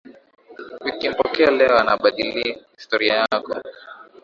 [0.89, 3.57] Ukimpokea leo anabadili historia yako.